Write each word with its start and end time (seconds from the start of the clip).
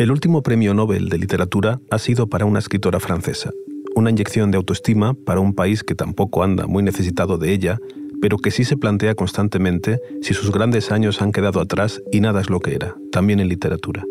El 0.00 0.10
último 0.10 0.42
premio 0.42 0.72
Nobel 0.72 1.10
de 1.10 1.18
literatura 1.18 1.78
ha 1.90 1.98
sido 1.98 2.26
para 2.26 2.46
una 2.46 2.58
escritora 2.58 3.00
francesa, 3.00 3.50
una 3.94 4.08
inyección 4.08 4.50
de 4.50 4.56
autoestima 4.56 5.12
para 5.12 5.40
un 5.40 5.52
país 5.52 5.84
que 5.84 5.94
tampoco 5.94 6.42
anda 6.42 6.66
muy 6.66 6.82
necesitado 6.82 7.36
de 7.36 7.52
ella, 7.52 7.78
pero 8.18 8.38
que 8.38 8.50
sí 8.50 8.64
se 8.64 8.78
plantea 8.78 9.14
constantemente 9.14 10.00
si 10.22 10.32
sus 10.32 10.52
grandes 10.52 10.90
años 10.90 11.20
han 11.20 11.32
quedado 11.32 11.60
atrás 11.60 12.00
y 12.10 12.22
nada 12.22 12.40
es 12.40 12.48
lo 12.48 12.60
que 12.60 12.74
era, 12.74 12.96
también 13.12 13.40
en 13.40 13.48
literatura. 13.48 14.02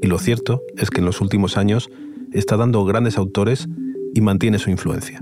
Y 0.00 0.06
lo 0.06 0.20
cierto 0.20 0.62
es 0.76 0.90
que 0.90 1.00
en 1.00 1.06
los 1.06 1.20
últimos 1.20 1.56
años 1.56 1.90
está 2.32 2.56
dando 2.56 2.84
grandes 2.84 3.18
autores 3.18 3.66
y 4.14 4.20
mantiene 4.20 4.60
su 4.60 4.70
influencia. 4.70 5.20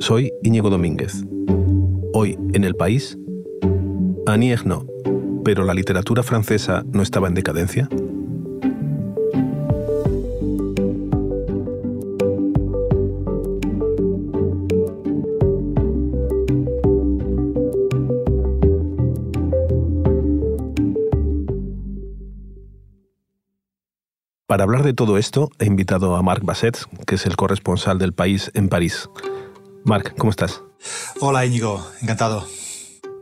Soy 0.00 0.30
Íñigo 0.42 0.68
Domínguez. 0.68 1.24
Hoy 2.12 2.36
en 2.52 2.64
el 2.64 2.74
país, 2.74 3.16
Annie 4.26 4.52
pero 5.44 5.64
la 5.64 5.74
literatura 5.74 6.22
francesa 6.22 6.82
no 6.92 7.02
estaba 7.02 7.28
en 7.28 7.34
decadencia. 7.34 7.88
Para 24.46 24.64
hablar 24.64 24.84
de 24.84 24.94
todo 24.94 25.18
esto, 25.18 25.50
he 25.58 25.64
invitado 25.64 26.14
a 26.14 26.22
Marc 26.22 26.44
Basset, 26.44 26.78
que 27.06 27.16
es 27.16 27.26
el 27.26 27.34
corresponsal 27.34 27.98
del 27.98 28.12
país 28.12 28.52
en 28.54 28.68
París. 28.68 29.10
Marc, 29.84 30.14
¿cómo 30.16 30.30
estás? 30.30 30.62
Hola 31.20 31.44
Íñigo, 31.44 31.84
encantado. 32.00 32.46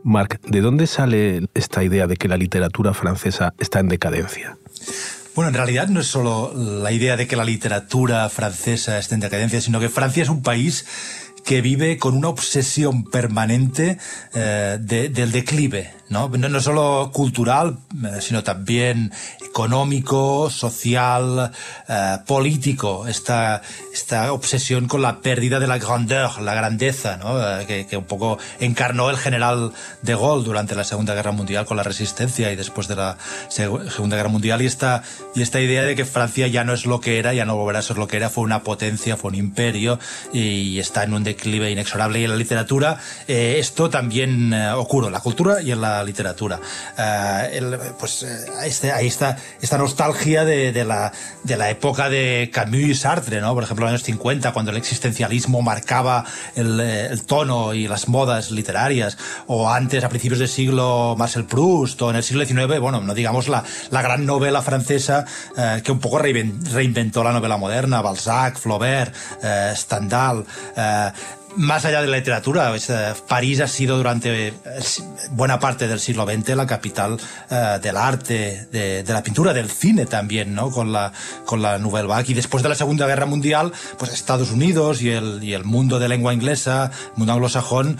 Marc, 0.03 0.39
¿de 0.41 0.61
dónde 0.61 0.87
sale 0.87 1.47
esta 1.53 1.83
idea 1.83 2.07
de 2.07 2.17
que 2.17 2.27
la 2.27 2.37
literatura 2.37 2.93
francesa 2.93 3.53
está 3.57 3.79
en 3.79 3.87
decadencia? 3.87 4.57
Bueno, 5.35 5.49
en 5.49 5.55
realidad 5.55 5.87
no 5.87 6.01
es 6.01 6.07
solo 6.07 6.53
la 6.53 6.91
idea 6.91 7.17
de 7.17 7.25
que 7.25 7.35
la 7.35 7.45
literatura 7.45 8.29
francesa 8.29 8.99
esté 8.99 9.15
en 9.15 9.21
decadencia, 9.21 9.61
sino 9.61 9.79
que 9.79 9.89
Francia 9.89 10.21
es 10.21 10.29
un 10.29 10.43
país 10.43 10.85
que 11.43 11.61
vive 11.61 11.97
con 11.97 12.15
una 12.15 12.29
obsesión 12.29 13.03
permanente 13.03 13.97
eh, 14.33 14.77
del 14.79 15.31
declive, 15.31 15.93
¿no? 16.09 16.29
¿no? 16.29 16.61
solo 16.61 17.11
cultural, 17.13 17.77
eh, 18.03 18.21
sino 18.21 18.43
también 18.43 19.11
económico, 19.45 20.49
social, 20.49 21.51
eh, 21.87 22.17
político. 22.25 23.07
Esta, 23.07 23.61
esta 23.93 24.31
obsesión 24.31 24.87
con 24.87 25.01
la 25.01 25.19
pérdida 25.19 25.59
de 25.59 25.67
la 25.67 25.77
grandeur, 25.77 26.41
la 26.41 26.53
grandeza, 26.53 27.17
¿no? 27.17 27.65
que, 27.67 27.85
que, 27.87 27.97
un 27.97 28.05
poco 28.05 28.37
encarnó 28.59 29.09
el 29.09 29.17
general 29.17 29.73
de 30.01 30.15
Gaulle 30.15 30.45
durante 30.45 30.75
la 30.75 30.83
Segunda 30.83 31.13
Guerra 31.13 31.31
Mundial 31.31 31.65
con 31.65 31.77
la 31.77 31.83
resistencia 31.83 32.51
y 32.51 32.55
después 32.55 32.87
de 32.87 32.95
la 32.95 33.17
Segunda 33.49 34.15
Guerra 34.15 34.29
Mundial. 34.29 34.61
Y 34.61 34.65
esta, 34.65 35.03
y 35.35 35.41
esta 35.41 35.59
idea 35.59 35.83
de 35.83 35.95
que 35.95 36.05
Francia 36.05 36.47
ya 36.47 36.63
no 36.63 36.73
es 36.73 36.85
lo 36.85 37.01
que 37.01 37.19
era, 37.19 37.33
ya 37.33 37.45
no 37.45 37.55
volverá 37.57 37.79
a 37.79 37.81
ser 37.81 37.97
lo 37.97 38.07
que 38.07 38.17
era, 38.17 38.29
fue 38.29 38.43
una 38.43 38.63
potencia, 38.63 39.17
fue 39.17 39.31
un 39.31 39.35
imperio 39.35 39.99
y 40.31 40.79
está 40.79 41.03
en 41.03 41.13
un 41.13 41.23
declive 41.35 41.71
inexorable. 41.71 42.19
Y 42.19 42.23
en 42.23 42.31
la 42.31 42.37
literatura 42.37 42.97
eh, 43.27 43.57
esto 43.59 43.89
también 43.89 44.53
eh, 44.53 44.71
ocurre, 44.71 45.07
en 45.07 45.13
la 45.13 45.19
cultura 45.19 45.61
y 45.61 45.71
en 45.71 45.81
la 45.81 46.03
literatura. 46.03 46.59
Eh, 46.97 47.77
pues 47.99 48.23
este, 48.63 48.91
ahí 48.91 49.07
está 49.07 49.37
esta 49.61 49.77
nostalgia 49.77 50.45
de, 50.45 50.71
de, 50.71 50.85
la, 50.85 51.11
de 51.43 51.57
la 51.57 51.69
época 51.69 52.09
de 52.09 52.49
Camus 52.53 52.73
y 52.73 52.95
Sartre, 52.95 53.41
¿no? 53.41 53.53
por 53.53 53.63
ejemplo, 53.63 53.85
en 53.85 53.93
los 53.93 54.01
años 54.01 54.05
50, 54.05 54.51
cuando 54.53 54.71
el 54.71 54.77
existencialismo 54.77 55.61
marcaba 55.61 56.25
el, 56.55 56.79
el 56.79 57.23
tono 57.25 57.73
y 57.73 57.87
las 57.87 58.07
modas 58.07 58.51
literarias, 58.51 59.17
o 59.47 59.69
antes, 59.69 60.03
a 60.03 60.09
principios 60.09 60.39
del 60.39 60.49
siglo, 60.49 61.15
Marcel 61.17 61.45
Proust, 61.45 62.01
o 62.01 62.09
en 62.09 62.17
el 62.17 62.23
siglo 62.23 62.45
XIX, 62.45 62.79
bueno, 62.79 63.01
no 63.01 63.13
digamos 63.13 63.47
la, 63.47 63.63
la 63.91 64.01
gran 64.01 64.25
novela 64.25 64.61
francesa 64.61 65.25
que 65.83 65.91
un 65.91 65.99
poco 65.99 66.19
reinventó 66.19 67.23
la 67.23 67.31
novela 67.31 67.57
moderna, 67.57 68.01
Balzac, 68.01 68.57
Flaubert, 68.57 69.13
Stendhal, 69.75 70.45
más 71.57 71.85
allá 71.85 72.01
de 72.01 72.07
la 72.07 72.17
literatura, 72.17 72.75
eh, 72.75 73.13
París 73.27 73.59
ha 73.61 73.67
sido 73.67 73.97
durante 73.97 74.47
eh, 74.47 74.53
buena 75.31 75.59
parte 75.59 75.87
del 75.87 75.99
siglo 75.99 76.25
XX 76.25 76.55
la 76.55 76.67
capital 76.67 77.17
eh, 77.49 77.79
del 77.81 77.97
arte, 77.97 78.67
de, 78.71 79.03
la 79.07 79.23
pintura, 79.23 79.53
del 79.53 79.69
cine 79.69 80.05
también, 80.05 80.53
¿no? 80.55 80.71
Con 80.71 80.91
la, 80.91 81.11
con 81.45 81.61
la 81.61 81.77
Nouvelle 81.77 82.07
Vague. 82.07 82.31
Y 82.31 82.33
después 82.33 82.63
de 82.63 82.69
la 82.69 82.75
Segunda 82.75 83.07
Guerra 83.07 83.25
Mundial, 83.25 83.71
pues 83.97 84.11
Estados 84.11 84.51
Unidos 84.51 85.01
y 85.01 85.09
el, 85.09 85.43
y 85.43 85.53
el 85.53 85.63
mundo 85.63 85.99
de 85.99 86.09
lengua 86.09 86.33
inglesa, 86.33 86.91
el 87.11 87.17
mundo 87.17 87.33
anglosajón, 87.33 87.97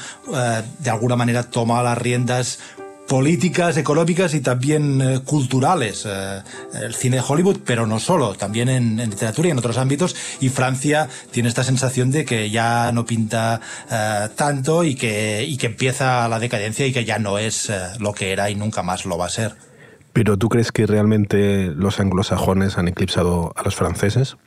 de 0.80 0.90
alguna 0.90 1.16
manera 1.16 1.44
toma 1.44 1.84
las 1.84 1.97
riendas 1.97 2.59
políticas, 3.08 3.78
económicas 3.78 4.34
y 4.34 4.41
también 4.41 5.02
eh, 5.02 5.19
culturales. 5.24 6.06
Eh, 6.06 6.41
el 6.81 6.96
cine 6.96 7.18
de 7.18 7.24
Hollywood, 7.28 7.59
pero 7.66 7.86
no 7.86 8.00
solo, 8.00 8.34
también 8.36 8.69
en, 8.69 8.97
literatura 8.97 9.47
y 9.47 9.52
en 9.52 9.58
otros 9.58 9.78
ámbitos. 9.78 10.16
Y 10.40 10.50
Francia 10.50 11.09
tiene 11.31 11.50
esta 11.50 11.64
sensación 11.64 12.12
de 12.12 12.25
que 12.25 12.50
ya 12.50 12.91
no 12.91 13.06
pinta 13.06 13.62
eh, 13.91 14.30
tanto 14.36 14.84
y 14.84 14.96
que, 14.96 15.44
y 15.47 15.58
que 15.58 15.68
empieza 15.68 16.28
la 16.28 16.40
decadencia 16.40 16.86
y 16.86 16.94
que 16.94 17.06
ya 17.06 17.19
no 17.19 17.38
es 17.38 17.72
lo 18.00 18.14
que 18.14 18.31
era 18.31 18.50
y 18.50 18.56
nunca 18.56 18.84
más 18.84 19.06
lo 19.06 19.18
va 19.18 19.28
a 19.28 19.30
ser. 19.30 19.56
¿Pero 20.14 20.38
tú 20.38 20.47
crees 20.50 20.72
que 20.72 20.85
realmente 20.85 21.72
los 21.75 22.00
anglosajones 22.00 22.78
han 22.78 22.88
eclipsado 22.88 23.52
a 23.56 23.64
los 23.64 23.75
franceses? 23.75 24.38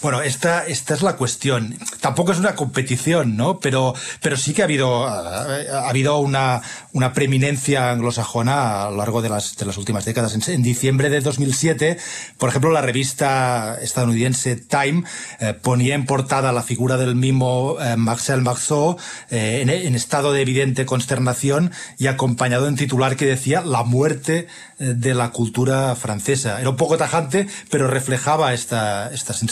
Bueno, 0.00 0.22
esta, 0.22 0.66
esta 0.66 0.94
es 0.94 1.02
la 1.02 1.16
cuestión. 1.16 1.78
Tampoco 2.00 2.32
es 2.32 2.38
una 2.38 2.56
competición, 2.56 3.36
¿no? 3.36 3.60
Pero, 3.60 3.94
pero 4.20 4.36
sí 4.36 4.52
que 4.52 4.62
ha 4.62 4.64
habido, 4.64 5.06
ha 5.06 5.88
habido 5.88 6.18
una, 6.18 6.62
una 6.92 7.12
preeminencia 7.12 7.90
anglosajona 7.92 8.86
a 8.86 8.90
lo 8.90 8.96
largo 8.96 9.22
de 9.22 9.28
las, 9.28 9.56
de 9.56 9.64
las 9.64 9.76
últimas 9.76 10.04
décadas. 10.04 10.34
En, 10.48 10.62
diciembre 10.62 11.10
de 11.10 11.20
2007, 11.20 11.96
por 12.38 12.48
ejemplo, 12.48 12.72
la 12.72 12.80
revista 12.80 13.78
estadounidense 13.80 14.56
Time 14.56 15.04
eh, 15.38 15.54
ponía 15.54 15.94
en 15.94 16.06
portada 16.06 16.52
la 16.52 16.62
figura 16.62 16.96
del 16.96 17.14
mimo 17.14 17.76
eh, 17.80 17.96
Marcel 17.96 18.42
Marceau 18.42 18.96
eh, 19.30 19.60
en, 19.62 19.94
estado 19.94 20.32
de 20.32 20.42
evidente 20.42 20.86
consternación 20.86 21.70
y 21.98 22.08
acompañado 22.08 22.66
en 22.66 22.76
titular 22.76 23.16
que 23.16 23.26
decía 23.26 23.62
la 23.62 23.84
muerte 23.84 24.48
de 24.78 25.14
la 25.14 25.30
cultura 25.30 25.94
francesa. 25.94 26.60
Era 26.60 26.70
un 26.70 26.76
poco 26.76 26.98
tajante, 26.98 27.46
pero 27.70 27.86
reflejaba 27.86 28.52
esta, 28.52 29.12
esta 29.12 29.32
sensación. 29.32 29.51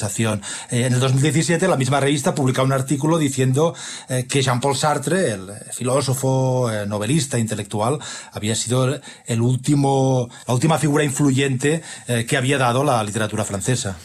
Eh, 0.71 0.87
en 0.87 0.95
el 0.95 1.01
2017, 1.01 1.69
la 1.69 1.77
misma 1.77 2.01
revista 2.01 2.35
publicaba 2.35 2.67
un 2.67 2.73
artículo 2.73 3.19
diciendo 3.19 3.75
eh, 4.09 4.27
que 4.29 4.43
Jean-Paul 4.43 4.77
Sartre, 4.77 5.33
el 5.33 5.51
filósofo, 5.73 6.71
eh, 6.71 6.87
novelista, 6.87 7.39
intelectual, 7.39 7.99
había 8.33 8.55
sido 8.55 9.01
el 9.27 9.41
último, 9.41 10.29
la 10.47 10.55
última 10.55 10.79
figura 10.79 11.05
influyente 11.05 11.83
que 12.27 12.37
había 12.37 12.59
dado 12.59 12.85
la 12.85 13.03
literatura 13.03 13.45
francesa. 13.45 13.97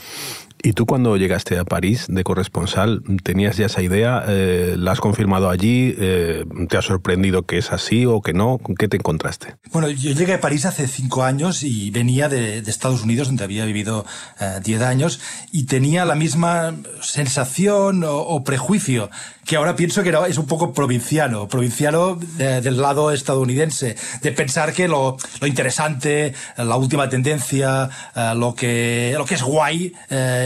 ¿Y 0.66 0.74
tú 0.74 0.88
cuando 0.88 1.16
llegaste 1.16 1.60
a 1.60 1.64
París 1.64 2.06
de 2.08 2.24
corresponsal, 2.24 3.04
tenías 3.24 3.56
ya 3.56 3.68
esa 3.68 3.84
idea? 3.84 4.24
Eh, 4.28 4.76
¿La 4.78 4.94
has 4.94 5.00
confirmado 5.00 5.52
allí? 5.52 5.94
Eh, 5.98 6.44
¿Te 6.70 6.78
ha 6.78 6.82
sorprendido 6.82 7.44
que 7.44 7.60
es 7.60 7.72
así 7.72 8.08
o 8.08 8.22
que 8.22 8.34
no? 8.34 8.60
¿Qué 8.80 8.88
te 8.88 8.98
encontraste? 8.98 9.58
Bueno, 9.72 9.90
yo 9.90 10.12
llegué 10.12 10.34
a 10.34 10.42
París 10.42 10.66
hace 10.66 10.88
cinco 10.88 11.24
años 11.24 11.62
y 11.62 11.92
venía 11.92 12.30
de, 12.30 12.58
Estados 12.66 13.04
Unidos, 13.04 13.28
donde 13.28 13.44
había 13.44 13.64
vivido 13.66 14.06
eh, 14.40 14.60
diez 14.64 14.82
años, 14.82 15.20
y 15.52 15.66
tenía 15.66 16.04
la 16.04 16.16
misma 16.16 16.74
sensación 17.00 18.04
o, 18.04 18.44
prejuicio 18.44 19.10
que 19.46 19.58
ahora 19.58 19.76
pienso 19.76 20.02
que 20.02 20.12
es 20.28 20.40
un 20.40 20.48
poco 20.48 20.74
provinciano, 20.74 21.48
provinciano 21.48 22.16
del 22.16 22.82
lado 22.82 23.12
estadounidense, 23.12 23.96
de 24.24 24.32
pensar 24.32 24.74
que 24.74 24.88
lo, 24.88 25.18
lo 25.40 25.46
interesante, 25.48 26.34
la 26.58 26.76
última 26.76 27.08
tendencia, 27.10 27.88
lo, 28.36 28.56
que, 28.56 29.14
lo 29.16 29.26
que 29.26 29.36
es 29.36 29.44
guay, 29.44 29.94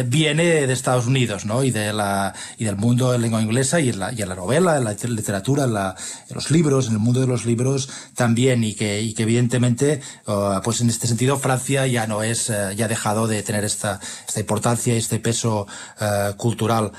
viene 0.04 0.68
de 0.68 0.74
Estados 0.74 1.08
Unidos, 1.08 1.46
¿no? 1.46 1.64
Y, 1.64 1.72
de 1.72 1.94
la, 1.94 2.34
y 2.58 2.66
del 2.66 2.76
mundo 2.76 3.12
de 3.12 3.20
lengua 3.20 3.42
inglesa 3.42 3.80
y 3.80 3.90
en 3.90 4.00
la, 4.00 4.12
y 4.12 4.22
en 4.22 4.30
la 4.30 4.36
novela, 4.36 4.78
en 4.78 4.84
la 4.84 4.94
literatura, 4.94 5.64
en, 5.66 5.74
la, 5.74 5.96
en, 6.28 6.36
los 6.36 6.52
libros, 6.52 6.88
en 6.88 6.94
el 6.94 7.00
mundo 7.00 7.20
de 7.20 7.28
los 7.28 7.46
libros 7.46 7.90
también. 8.16 8.64
Y 8.64 8.74
que, 8.74 9.02
y 9.02 9.14
que 9.14 9.24
evidentemente, 9.24 10.02
uh, 10.28 10.62
pues 10.64 10.82
en 10.82 10.90
este 10.90 11.08
sentido, 11.08 11.38
Francia 11.38 11.88
ya 11.88 12.08
no 12.08 12.24
es, 12.24 12.50
uh, 12.50 12.72
ya 12.76 12.86
ha 12.86 12.88
dejado 12.88 13.28
de 13.28 13.44
tener 13.44 13.64
esta, 13.64 14.00
esta 14.28 14.40
importancia 14.40 14.94
y 14.94 14.98
este 14.98 15.20
peso 15.20 15.68
uh, 16.02 16.36
cultural. 16.36 16.92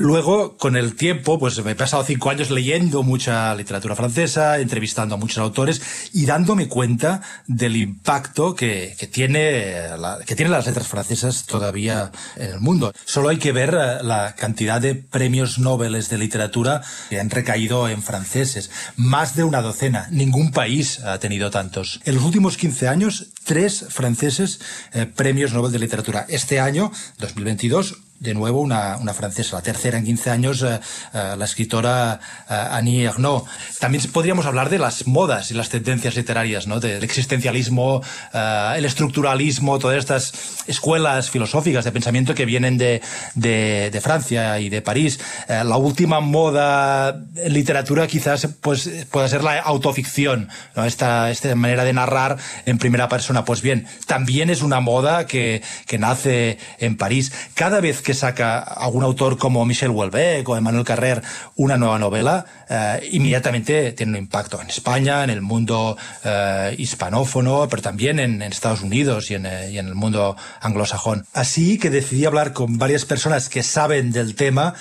Luego, 0.00 0.56
con 0.56 0.76
el 0.76 0.96
tiempo, 0.96 1.38
pues 1.38 1.62
me 1.62 1.72
he 1.72 1.74
pasado 1.74 2.02
cinco 2.04 2.30
años 2.30 2.50
leyendo 2.50 3.02
mucha 3.02 3.54
literatura 3.54 3.94
francesa, 3.94 4.58
entrevistando 4.58 5.14
a 5.14 5.18
muchos 5.18 5.36
autores 5.36 5.82
y 6.14 6.24
dándome 6.24 6.68
cuenta 6.68 7.20
del 7.46 7.76
impacto 7.76 8.54
que, 8.54 8.96
que 8.98 9.06
tiene 9.06 9.94
la, 9.98 10.20
que 10.24 10.34
tienen 10.34 10.52
las 10.52 10.64
letras 10.64 10.88
francesas 10.88 11.44
todavía 11.44 12.12
en 12.36 12.52
el 12.52 12.60
mundo. 12.60 12.94
Solo 13.04 13.28
hay 13.28 13.36
que 13.36 13.52
ver 13.52 13.74
eh, 13.78 14.02
la 14.02 14.34
cantidad 14.36 14.80
de 14.80 14.94
premios 14.94 15.58
Nobel 15.58 16.02
de 16.02 16.16
literatura 16.16 16.80
que 17.10 17.20
han 17.20 17.28
recaído 17.28 17.86
en 17.86 18.02
franceses. 18.02 18.70
Más 18.96 19.36
de 19.36 19.44
una 19.44 19.60
docena. 19.60 20.08
Ningún 20.10 20.50
país 20.50 21.00
ha 21.00 21.18
tenido 21.18 21.50
tantos. 21.50 22.00
En 22.06 22.14
los 22.14 22.24
últimos 22.24 22.56
15 22.56 22.88
años, 22.88 23.26
tres 23.44 23.84
franceses 23.90 24.60
eh, 24.94 25.04
premios 25.04 25.52
Nobel 25.52 25.72
de 25.72 25.78
literatura. 25.78 26.24
Este 26.30 26.58
año, 26.58 26.90
2022, 27.18 27.98
de 28.20 28.34
nuevo 28.34 28.60
una, 28.60 28.98
una, 28.98 29.14
francesa, 29.14 29.56
la 29.56 29.62
tercera 29.62 29.98
en 29.98 30.04
15 30.04 30.30
años, 30.30 30.62
eh, 30.62 30.78
eh, 31.14 31.34
la 31.36 31.44
escritora 31.44 32.20
eh, 32.48 32.54
Annie 32.70 33.04
Ernaux. 33.04 33.48
También 33.80 34.04
podríamos 34.12 34.44
hablar 34.44 34.68
de 34.68 34.78
las 34.78 35.06
modas 35.06 35.50
y 35.50 35.54
las 35.54 35.70
tendencias 35.70 36.14
literarias, 36.16 36.66
¿no? 36.66 36.80
del 36.80 37.02
existencialismo, 37.02 38.02
el 38.32 38.84
estructuralismo, 38.84 39.78
todas 39.78 39.98
estas 39.98 40.32
escuelas 40.66 41.30
filosóficas 41.30 41.84
de 41.84 41.92
pensamiento 41.92 42.34
que 42.34 42.44
vienen 42.44 42.76
de, 42.76 43.00
de, 43.34 44.00
Francia 44.02 44.60
y 44.60 44.68
de 44.68 44.82
París. 44.82 45.18
la 45.48 45.76
última 45.76 46.20
moda 46.20 47.22
en 47.36 47.52
literatura 47.52 48.06
quizás 48.06 48.46
pues, 48.60 48.88
pueda 49.10 49.28
ser 49.28 49.42
la 49.42 49.58
autoficción, 49.60 50.48
esta, 50.76 51.30
esta 51.30 51.54
manera 51.54 51.84
de 51.84 51.94
narrar 51.94 52.36
en 52.66 52.78
primera 52.78 53.08
persona. 53.08 53.44
Pues 53.44 53.62
bien, 53.62 53.86
también 54.06 54.50
es 54.50 54.60
una 54.60 54.80
moda 54.80 55.26
que, 55.26 55.62
que 55.86 55.98
nace 55.98 56.58
en 56.78 56.96
París. 56.96 57.32
Cada 57.54 57.80
vez 57.80 58.02
que 58.02 58.09
que 58.10 58.14
saca 58.14 58.58
algún 58.58 59.04
autor 59.04 59.38
como 59.38 59.64
Michel 59.64 59.92
Houellebecq 59.92 60.48
o 60.48 60.56
Emmanuel 60.56 60.84
Carrer 60.84 61.22
una 61.54 61.76
nueva 61.76 61.96
novela, 61.96 62.44
eh, 62.68 63.08
inmediatamente 63.12 63.92
tiene 63.92 64.18
un 64.18 64.18
impacto 64.18 64.60
en 64.60 64.68
España, 64.68 65.22
en 65.22 65.30
el 65.30 65.42
mundo 65.42 65.96
eh, 66.24 66.74
hispanófono, 66.76 67.68
pero 67.70 67.82
también 67.82 68.18
en, 68.18 68.42
Estados 68.42 68.82
Unidos 68.82 69.30
y 69.30 69.34
eh, 69.36 69.70
y 69.70 69.78
en 69.78 69.86
el 69.86 69.94
mundo 69.94 70.36
anglosajón. 70.60 71.24
Así 71.34 71.78
que 71.78 71.88
decidí 71.88 72.24
hablar 72.24 72.52
con 72.52 72.78
varias 72.78 73.04
personas 73.04 73.48
que 73.48 73.62
saben 73.62 74.10
del 74.10 74.34
tema 74.34 74.74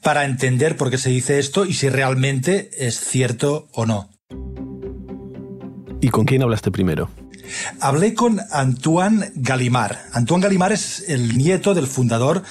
para 0.00 0.24
entender 0.24 0.78
por 0.78 0.90
qué 0.90 0.96
se 0.96 1.10
dice 1.10 1.38
esto 1.38 1.66
y 1.66 1.74
si 1.74 1.90
realmente 1.90 2.70
es 2.78 2.98
cierto 2.98 3.68
o 3.72 3.84
no. 3.84 4.08
¿Y 6.00 6.08
con 6.08 6.24
quién 6.24 6.42
hablaste 6.42 6.70
primero? 6.70 7.10
Hablé 7.80 8.14
con 8.14 8.40
Antoine 8.50 9.32
Gallimard. 9.34 9.96
Antoine 10.12 10.44
Gallimard 10.44 10.72
es 10.72 11.04
el 11.08 11.36
nieto 11.36 11.74
del 11.74 11.86
fundador 11.86 12.42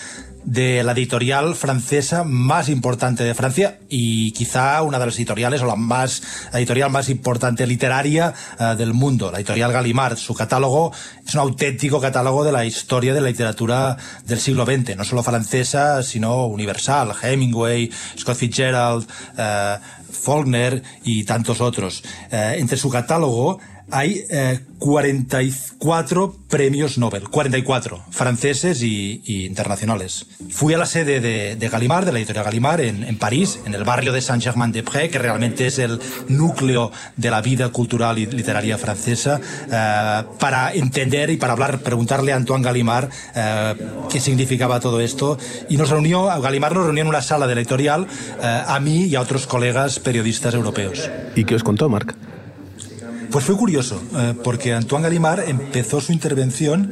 de 0.43 0.83
la 0.83 0.93
editorial 0.93 1.53
francesa 1.53 2.23
más 2.23 2.69
importante 2.69 3.23
de 3.23 3.35
Francia 3.35 3.79
y 3.89 4.31
quizá 4.31 4.81
una 4.81 4.97
de 4.97 5.05
las 5.05 5.15
editoriales 5.17 5.61
o 5.61 5.65
la 5.65 5.75
más 5.75 6.23
editorial 6.53 6.89
más 6.89 7.09
importante 7.09 7.67
literaria 7.67 8.33
uh, 8.59 8.75
del 8.75 8.93
mundo, 8.93 9.31
la 9.31 9.37
editorial 9.37 9.71
Gallimard. 9.71 10.17
Su 10.17 10.33
catálogo 10.33 10.91
es 11.25 11.33
un 11.33 11.41
auténtico 11.41 11.99
catálogo 11.99 12.43
de 12.43 12.51
la 12.51 12.65
historia 12.65 13.13
de 13.13 13.21
la 13.21 13.27
literatura 13.27 13.97
del 14.25 14.39
siglo 14.39 14.65
XX, 14.65 14.95
no 14.95 15.03
solo 15.03 15.23
francesa, 15.23 16.01
sino 16.03 16.45
universal. 16.47 17.13
Hemingway, 17.21 17.91
Scott 18.17 18.37
Fitzgerald, 18.37 19.07
uh, 19.37 19.79
Faulkner 20.11 20.81
y 21.03 21.25
tantos 21.25 21.61
otros. 21.61 22.03
Uh, 22.31 22.57
entre 22.57 22.77
su 22.77 22.89
catálogo 22.89 23.59
hay 23.91 24.25
eh, 24.29 24.59
44 24.79 26.35
premios 26.47 26.97
Nobel, 26.97 27.29
44, 27.29 28.01
franceses 28.11 28.81
y, 28.81 29.21
y, 29.25 29.45
internacionales. 29.45 30.25
Fui 30.49 30.73
a 30.73 30.77
la 30.77 30.85
sede 30.85 31.19
de, 31.19 31.55
de 31.55 31.69
Gallimard, 31.69 32.05
de 32.05 32.13
la 32.13 32.19
editorial 32.19 32.45
Gallimard, 32.45 32.81
en, 32.81 33.03
en 33.03 33.17
París, 33.17 33.59
en 33.65 33.73
el 33.73 33.83
barrio 33.83 34.13
de 34.13 34.21
Saint-Germain-des-Prés, 34.21 35.11
que 35.11 35.19
realmente 35.19 35.67
es 35.67 35.79
el 35.79 35.99
núcleo 36.27 36.91
de 37.17 37.29
la 37.29 37.41
vida 37.41 37.69
cultural 37.69 38.17
y 38.19 38.25
literaria 38.25 38.77
francesa, 38.77 39.39
eh, 39.71 40.23
para 40.39 40.73
entender 40.73 41.29
y 41.29 41.37
para 41.37 41.53
hablar, 41.53 41.79
preguntarle 41.79 42.31
a 42.31 42.37
Antoine 42.37 42.63
Gallimard 42.63 43.09
eh, 43.35 43.75
qué 44.09 44.19
significaba 44.19 44.79
todo 44.79 45.01
esto. 45.01 45.37
Y 45.69 45.77
nos 45.77 45.89
reunió, 45.89 46.25
Gallimard 46.41 46.73
nos 46.73 46.85
reunió 46.85 47.01
en 47.03 47.09
una 47.09 47.21
sala 47.21 47.47
de 47.47 47.55
la 47.55 47.61
editorial, 47.61 48.07
eh, 48.41 48.63
a 48.67 48.79
mí 48.79 49.05
y 49.05 49.15
a 49.15 49.21
otros 49.21 49.45
colegas 49.45 49.99
periodistas 49.99 50.53
europeos. 50.53 51.09
¿Y 51.35 51.43
qué 51.43 51.55
os 51.55 51.63
contó, 51.63 51.89
Marc? 51.89 52.15
Pues 53.31 53.45
fue 53.45 53.55
curioso, 53.55 54.01
eh, 54.15 54.33
porque 54.43 54.73
Antoine 54.73 55.03
Gallimard 55.03 55.47
empezó 55.47 56.01
su 56.01 56.11
intervención 56.11 56.91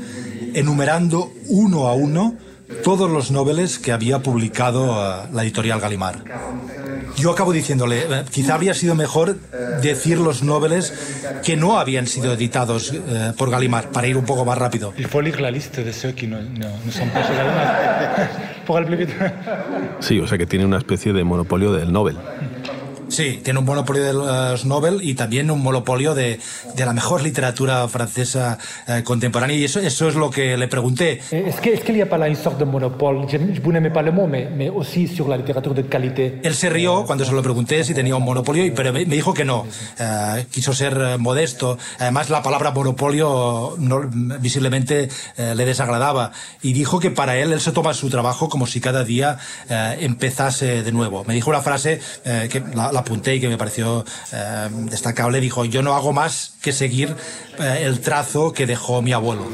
enumerando 0.54 1.32
uno 1.48 1.88
a 1.88 1.94
uno 1.94 2.36
todos 2.84 3.10
los 3.10 3.32
noveles 3.32 3.80
que 3.80 3.92
había 3.92 4.20
publicado 4.20 4.92
uh, 4.92 5.34
la 5.34 5.44
editorial 5.44 5.80
Gallimard. 5.80 6.20
Yo 7.16 7.32
acabo 7.32 7.52
diciéndole, 7.54 8.02
eh, 8.02 8.26
quizá 8.32 8.56
habría 8.56 8.74
sido 8.74 8.94
mejor 8.94 9.38
decir 9.82 10.20
los 10.20 10.44
noveles 10.44 10.94
que 11.44 11.56
no 11.56 11.80
habían 11.80 12.06
sido 12.06 12.34
editados 12.34 12.94
eh, 12.94 13.34
por 13.38 13.50
Gallimard, 13.50 13.88
para 13.88 14.08
ir 14.08 14.18
un 14.18 14.26
poco 14.26 14.46
más 14.46 14.58
rápido. 14.58 14.94
Il 14.98 15.08
faut 15.08 15.24
lire 15.24 15.42
la 15.42 15.50
liste 15.50 15.84
de 15.84 15.94
ceux 15.94 16.14
qui 16.14 16.28
no, 16.28 16.40
no, 16.42 16.70
no 16.86 16.92
son 16.92 17.10
pas 17.10 17.28
Gallimard. 17.30 18.30
Sí, 20.00 20.20
o 20.20 20.28
sea 20.28 20.38
que 20.38 20.46
tiene 20.46 20.66
una 20.66 20.78
especie 20.78 21.14
de 21.14 21.24
monopolio 21.24 21.72
del 21.72 21.94
Nobel. 21.94 22.18
Sí, 23.10 23.40
tiene 23.44 23.60
un 23.60 23.66
monopolio 23.66 24.04
de 24.04 24.14
los 24.14 24.66
Nobel 24.66 25.00
y 25.02 25.16
también 25.16 25.50
un 25.52 25.62
monopolio 25.62 26.14
de, 26.14 26.40
de 26.76 26.86
la 26.86 26.94
mejor 26.94 27.22
literatura 27.22 27.88
francesa 27.88 28.58
eh, 28.88 29.04
contemporánea 29.04 29.56
y 29.56 29.64
eso, 29.64 29.80
eso 29.80 30.08
es 30.08 30.16
lo 30.16 30.30
que 30.30 30.58
le 30.58 30.68
pregunté. 30.68 31.22
Est-ce 31.32 31.62
qu'il 31.62 31.74
est 31.74 31.84
qu 31.84 31.94
y 31.94 32.02
a 32.02 32.10
pas 32.10 32.28
une 32.28 32.36
sorte 32.36 32.60
de 32.60 32.66
monopole 32.66 33.28
Je, 33.30 33.38
vous 33.38 33.72
n'aimez 33.72 33.92
pas 33.92 34.02
le 34.02 34.12
mot, 34.12 34.28
mais, 34.28 34.50
mais 34.56 34.70
aussi 34.70 35.08
sur 35.08 35.28
la 35.28 35.38
littérature 35.38 35.74
de 35.74 35.84
qualité. 35.84 36.40
Él 36.44 36.54
se 36.54 36.70
rió 36.70 37.06
cuando 37.06 37.26
se 37.26 37.32
lo 37.32 37.42
pregunté 37.42 37.84
si 37.84 37.94
tenía 37.94 38.16
un 38.16 38.24
monopolio, 38.24 38.72
pero 38.76 38.92
me, 38.92 39.06
me 39.06 39.16
dijo 39.16 39.34
que 39.34 39.46
no. 39.46 39.66
Uh, 40.00 40.44
quiso 40.52 40.74
ser 40.74 41.18
modesto. 41.18 41.78
Además, 42.00 42.30
la 42.30 42.42
palabra 42.44 42.72
monopolio 42.72 43.76
no, 43.78 44.02
visiblemente 44.40 45.10
uh, 45.38 45.56
le 45.56 45.66
desagradaba 45.66 46.32
y 46.62 46.74
dijo 46.74 47.00
que 47.00 47.12
para 47.12 47.38
él 47.38 47.54
él 47.54 47.62
se 47.62 47.72
toma 47.72 47.94
su 47.94 48.10
trabajo 48.10 48.50
como 48.50 48.68
si 48.68 48.82
cada 48.82 49.04
día 49.04 49.38
uh, 49.70 49.74
empezase 50.00 50.84
de 50.84 50.92
nuevo. 50.92 51.24
Me 51.26 51.34
dijo 51.34 51.50
una 51.50 51.62
frase 51.62 52.00
que 52.24 52.62
la, 52.74 52.97
la 52.98 53.02
apunté 53.02 53.36
y 53.36 53.40
que 53.40 53.48
me 53.48 53.58
pareció 53.58 54.04
eh, 54.34 54.70
destacable, 54.90 55.40
dijo, 55.40 55.66
yo 55.66 55.82
no 55.82 55.94
hago 55.94 56.14
más 56.14 56.54
que 56.62 56.72
seguir 56.72 57.16
eh, 57.60 57.84
el 57.84 58.00
trazo 58.02 58.54
que 58.54 58.66
dejó 58.66 59.02
mi 59.02 59.14
abuelo. 59.14 59.48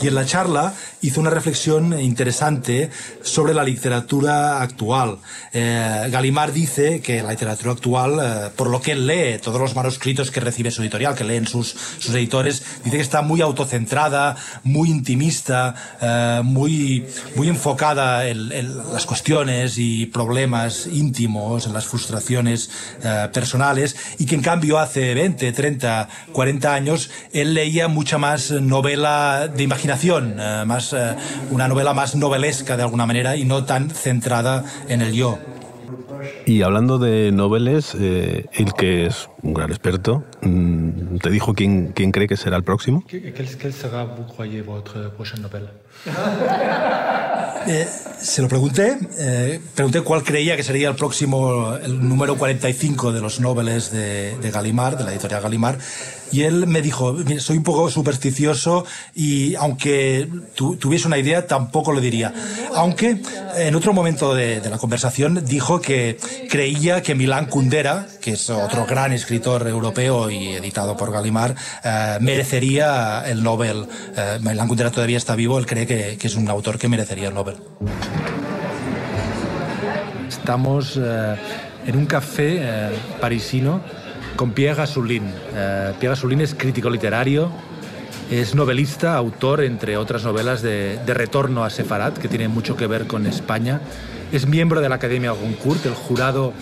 Y 0.00 0.08
en 0.08 0.14
la 0.14 0.24
charla 0.26 0.74
hizo 1.06 1.20
una 1.20 1.30
reflexión 1.30 1.98
interesante 2.00 2.90
sobre 3.22 3.54
la 3.54 3.62
literatura 3.64 4.60
actual. 4.60 5.18
Eh, 5.52 6.08
Galimar 6.10 6.52
dice 6.52 7.00
que 7.00 7.22
la 7.22 7.30
literatura 7.30 7.72
actual, 7.72 8.18
eh, 8.20 8.50
por 8.56 8.68
lo 8.68 8.80
que 8.80 8.92
él 8.92 9.06
lee, 9.06 9.38
todos 9.38 9.60
los 9.60 9.74
manuscritos 9.76 10.30
que 10.30 10.40
recibe 10.40 10.70
su 10.70 10.82
editorial, 10.82 11.14
que 11.14 11.24
leen 11.24 11.46
sus, 11.46 11.68
sus 11.98 12.14
editores, 12.14 12.62
dice 12.84 12.96
que 12.96 13.02
está 13.02 13.22
muy 13.22 13.40
autocentrada, 13.40 14.36
muy 14.64 14.90
intimista, 14.90 15.74
eh, 16.00 16.40
muy, 16.42 17.06
muy 17.36 17.48
enfocada 17.48 18.26
en, 18.28 18.52
en, 18.52 18.76
las 18.92 19.06
cuestiones 19.06 19.78
y 19.78 20.06
problemas 20.06 20.86
íntimos, 20.86 21.66
en 21.66 21.72
las 21.72 21.86
frustraciones 21.86 22.70
eh, 23.02 23.28
personales, 23.32 23.96
y 24.18 24.26
que 24.26 24.34
en 24.34 24.42
cambio 24.42 24.78
hace 24.78 25.14
20, 25.14 25.52
30, 25.52 26.08
40 26.32 26.74
años 26.74 27.10
él 27.32 27.54
leía 27.54 27.88
mucha 27.88 28.18
más 28.18 28.50
novela 28.50 29.48
de 29.48 29.62
imaginación, 29.62 30.36
eh, 30.38 30.64
más, 30.66 30.92
eh, 30.96 31.16
una 31.50 31.68
novela 31.68 31.94
más 31.94 32.14
novelesca 32.14 32.76
de 32.76 32.82
alguna 32.82 33.06
manera 33.06 33.36
y 33.36 33.44
no 33.44 33.64
tan 33.64 33.90
centrada 33.90 34.64
en 34.88 35.02
el 35.02 35.12
yo. 35.12 35.38
Y 36.44 36.62
hablando 36.62 36.98
de 36.98 37.32
noveles, 37.32 37.94
eh, 37.98 38.46
el 38.52 38.72
que 38.72 39.06
es 39.06 39.28
un 39.42 39.54
gran 39.54 39.70
experto, 39.70 40.24
mm, 40.42 41.18
¿te 41.18 41.30
dijo 41.30 41.54
quién, 41.54 41.92
quién 41.94 42.12
cree 42.12 42.26
que 42.26 42.36
será 42.36 42.56
el 42.56 42.64
próximo? 42.64 43.04
Quel 43.06 43.72
sera, 43.72 44.04
vous 44.04 44.26
croyez, 44.32 44.64
votre 44.64 45.10
prochaine 45.10 45.42
novela? 45.42 45.70
Eh, 47.68 47.88
se 48.20 48.42
lo 48.42 48.48
pregunté, 48.48 48.96
eh, 49.18 49.60
pregunté 49.74 50.00
cuál 50.00 50.22
creía 50.22 50.56
que 50.56 50.62
sería 50.62 50.88
el 50.88 50.94
próximo, 50.94 51.74
el 51.74 52.08
número 52.08 52.36
45 52.36 53.12
de 53.12 53.20
los 53.20 53.40
noveles 53.40 53.90
de, 53.90 54.36
de 54.38 54.50
Gallimard, 54.50 54.96
de 54.96 55.04
la 55.04 55.12
editorial 55.12 55.42
Gallimard, 55.42 55.78
y 56.32 56.42
él 56.42 56.66
me 56.66 56.80
dijo, 56.80 57.16
soy 57.38 57.58
un 57.58 57.62
poco 57.62 57.90
supersticioso 57.90 58.84
y 59.14 59.54
aunque 59.56 60.28
tu, 60.54 60.76
tuviese 60.76 61.06
una 61.06 61.18
idea, 61.18 61.46
tampoco 61.46 61.92
lo 61.92 62.00
diría. 62.00 62.32
Aunque 62.74 63.20
en 63.56 63.74
otro 63.74 63.92
momento 63.92 64.34
de, 64.34 64.60
de, 64.60 64.70
la 64.70 64.78
conversación 64.78 65.44
dijo 65.44 65.80
que 65.80 66.18
creía 66.48 67.02
que 67.02 67.14
Milán 67.14 67.46
Kundera, 67.46 68.06
que 68.26 68.32
es 68.32 68.50
otro 68.50 68.86
gran 68.86 69.12
escritor 69.12 69.68
europeo 69.68 70.28
y 70.28 70.48
editado 70.48 70.96
por 70.96 71.12
Gallimard, 71.12 71.54
eh, 71.84 72.18
merecería 72.20 73.22
el 73.24 73.40
Nobel. 73.40 73.86
Eh, 74.16 74.38
Milán 74.40 74.66
Kundera 74.66 74.90
todavía 74.90 75.16
está 75.16 75.36
vivo, 75.36 75.60
él 75.60 75.64
cree 75.64 75.86
que, 75.86 76.18
que, 76.18 76.26
es 76.26 76.34
un 76.34 76.48
autor 76.48 76.76
que 76.76 76.88
merecería 76.88 77.28
el 77.28 77.34
Nobel. 77.34 77.54
Estamos 80.28 80.98
eh, 81.00 81.36
en 81.86 81.96
un 81.96 82.06
café 82.06 82.58
eh, 82.62 82.98
parisino 83.20 83.80
con 84.34 84.50
Pierre 84.50 84.78
Gasoulin. 84.78 85.32
Eh, 85.54 85.92
Pierre 86.00 86.16
Gasoulin 86.16 86.40
es 86.40 86.56
crítico 86.56 86.90
literario, 86.90 87.52
es 88.28 88.56
novelista, 88.56 89.14
autor, 89.14 89.62
entre 89.62 89.96
otras 89.96 90.24
novelas, 90.24 90.62
de, 90.62 90.98
de, 91.06 91.14
Retorno 91.14 91.64
a 91.64 91.70
Sefarat, 91.70 92.18
que 92.18 92.26
tiene 92.26 92.48
mucho 92.48 92.76
que 92.76 92.88
ver 92.88 93.06
con 93.06 93.24
España. 93.24 93.80
Es 94.32 94.48
miembro 94.48 94.80
de 94.80 94.88
la 94.88 94.96
Academia 94.96 95.30
Goncourt, 95.30 95.86
el 95.86 95.94
jurado 95.94 96.52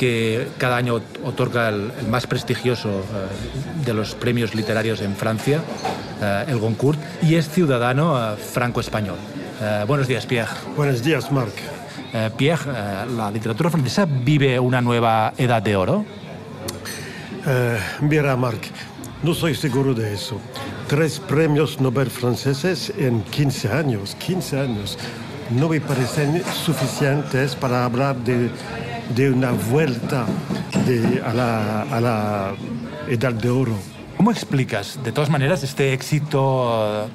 que 0.00 0.48
cada 0.56 0.78
año 0.78 0.98
otorga 1.22 1.68
el, 1.68 1.92
el 2.00 2.08
más 2.08 2.26
prestigioso 2.26 2.88
eh, 2.88 3.84
de 3.84 3.92
los 3.92 4.14
premios 4.14 4.54
literarios 4.54 5.02
en 5.02 5.14
Francia, 5.14 5.60
eh, 6.22 6.44
el 6.48 6.58
Goncourt, 6.58 6.98
y 7.20 7.34
es 7.34 7.50
ciudadano 7.50 8.16
eh, 8.16 8.36
franco-español. 8.38 9.18
buenos 9.86 10.08
días, 10.08 10.24
Pierre. 10.24 10.48
Buenos 10.74 11.02
días, 11.02 11.30
Marc. 11.30 11.52
Pierre, 12.38 12.64
¿la 13.14 13.30
literatura 13.30 13.68
francesa 13.68 14.06
vive 14.06 14.58
una 14.58 14.80
nueva 14.80 15.34
edad 15.36 15.60
de 15.60 15.76
oro? 15.76 16.06
Eh, 17.46 17.78
mira, 18.00 18.34
Marc, 18.36 18.70
no 19.22 19.34
soy 19.34 19.54
seguro 19.54 19.92
de 19.92 20.14
eso. 20.14 20.40
tres 20.88 21.20
premios 21.20 21.78
Nobel 21.78 22.08
franceses 22.08 22.90
en 22.96 23.22
15 23.22 23.68
años. 23.70 24.16
15 24.18 24.60
años. 24.60 24.98
No 25.50 25.68
me 25.68 25.78
parecen 25.78 26.42
suficientes 26.64 27.54
para 27.54 27.84
hablar 27.84 28.16
de, 28.16 28.50
de 29.14 29.30
una 29.30 29.52
vuelta 29.52 30.26
de, 30.86 31.22
a, 31.24 31.34
la, 31.34 31.82
a 31.82 32.00
la 32.00 32.52
edad 33.08 33.32
de 33.32 33.50
oro. 33.50 33.76
¿Cómo 34.16 34.30
explicas, 34.30 34.98
de 35.02 35.12
todas 35.12 35.30
maneras, 35.30 35.62
este 35.62 35.92
éxito 35.92 37.08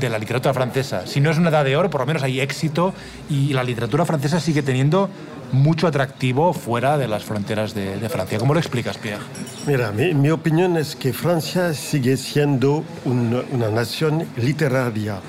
de 0.00 0.08
la 0.08 0.18
literatura 0.18 0.54
francesa? 0.54 1.06
Si 1.06 1.20
no 1.20 1.30
es 1.30 1.38
una 1.38 1.50
edad 1.50 1.64
de 1.64 1.76
oro, 1.76 1.90
por 1.90 2.00
lo 2.00 2.06
menos 2.06 2.22
hay 2.22 2.40
éxito 2.40 2.94
y 3.28 3.52
la 3.52 3.62
literatura 3.62 4.04
francesa 4.04 4.40
sigue 4.40 4.62
teniendo 4.62 5.10
mucho 5.52 5.86
atractivo 5.86 6.52
fuera 6.52 6.98
de 6.98 7.08
las 7.08 7.24
fronteras 7.24 7.74
de, 7.74 7.98
de 7.98 8.08
Francia. 8.08 8.38
¿Cómo 8.38 8.52
lo 8.54 8.58
explicas, 8.58 8.98
Pierre? 8.98 9.22
Mira, 9.66 9.92
mi, 9.92 10.14
mi 10.14 10.30
opinión 10.30 10.76
es 10.76 10.96
que 10.96 11.12
Francia 11.12 11.72
sigue 11.74 12.16
siendo 12.16 12.82
un, 13.04 13.44
una 13.52 13.70
nación 13.70 14.26
literaria 14.36 15.20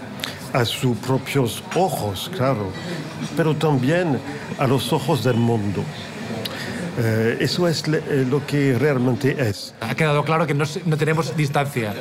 a 0.57 0.65
sus 0.65 0.97
propios 0.97 1.63
ojos, 1.75 2.31
claro, 2.35 2.71
pero 3.35 3.55
también 3.55 4.19
a 4.57 4.65
los 4.65 4.91
ojos 4.91 5.23
del 5.23 5.35
mundo. 5.35 5.83
Eh, 6.99 7.37
eso 7.41 7.67
es 7.67 7.87
le, 7.87 7.99
eh, 7.99 8.25
lo 8.27 8.45
que 8.47 8.75
realmente 8.77 9.35
es. 9.39 9.75
Ha 9.81 9.93
quedado 9.93 10.23
claro 10.23 10.47
que 10.47 10.55
no, 10.55 10.65
no, 10.85 10.97
tenemos 10.97 11.37
distancia 11.37 11.93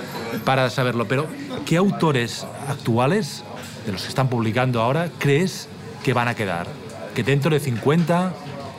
para 0.46 0.70
saberlo, 0.70 1.06
pero 1.06 1.26
¿qué 1.66 1.76
autores 1.76 2.46
actuales, 2.66 3.44
de 3.84 3.92
los 3.92 4.02
que 4.02 4.08
están 4.08 4.28
publicando 4.28 4.80
ahora, 4.80 5.10
crees 5.18 5.68
que 6.02 6.14
van 6.14 6.28
a 6.28 6.34
quedar? 6.34 6.66
Que 7.14 7.22
dentro 7.22 7.50
de 7.50 7.60
50, 7.60 8.32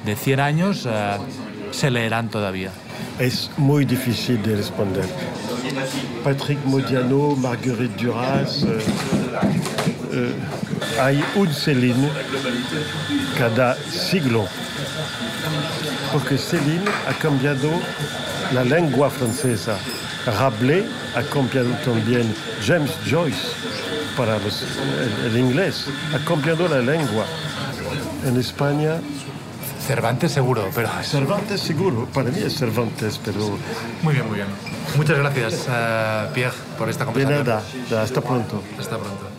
de 0.06 0.16
100 0.16 0.40
años, 0.40 0.88
eh, 0.90 1.18
se 1.70 1.92
leerán 1.92 2.30
todavía. 2.30 2.72
Es 3.20 3.52
muy 3.58 3.86
difícil 3.86 4.42
de 4.42 4.56
responder. 4.56 5.06
Patrick 6.24 6.64
Modiano, 6.66 7.36
Marguerite 7.36 8.06
Duras, 8.06 8.66
hay 11.02 11.24
un 11.36 11.54
Céline 11.54 12.10
cada 13.38 13.76
siglo. 13.76 14.48
porque 16.12 16.38
Céline 16.38 16.88
a 17.08 17.14
cambiado 17.14 17.70
la 18.54 18.64
lengua 18.64 19.10
francesa. 19.10 19.78
Rabelais 20.26 20.86
ha 21.16 21.22
cambiado 21.24 21.70
también 21.86 22.34
James 22.66 22.92
Joyce 23.10 23.48
para 24.18 24.38
los, 24.40 24.64
el, 24.64 25.32
el, 25.32 25.38
inglés. 25.38 25.86
Ha 26.14 26.26
cambiado 26.26 26.68
la 26.68 26.80
lengua. 26.80 27.26
En 28.26 28.38
España... 28.38 29.00
Cervantes 29.86 30.34
seguro, 30.34 30.70
pero... 30.76 30.90
Cervantes 31.02 31.62
seguro, 31.62 32.08
para 32.14 32.30
mí 32.30 32.42
es 32.42 32.58
Cervantes, 32.58 33.22
pero... 33.24 33.58
Muy 34.02 34.16
bien, 34.16 34.28
muy 34.28 34.36
bien. 34.36 34.48
Muchas 34.98 35.18
gracias, 35.18 35.68
uh, 35.70 36.34
Pierre, 36.34 36.56
por 36.78 36.90
esta 36.90 37.06
conversación. 37.06 37.46
De 37.46 37.52
nada, 37.90 38.04
hasta 38.04 38.20
pronto. 38.20 38.62
Hasta 38.78 38.98
pronto. 38.98 39.37